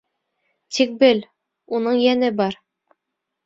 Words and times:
Тик 0.77 0.95
бел: 1.03 1.21
уның 1.81 2.03
йәне 2.07 2.35
бар. 2.43 2.61